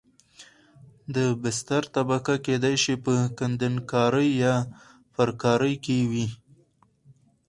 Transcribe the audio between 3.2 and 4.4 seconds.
کندنکارۍ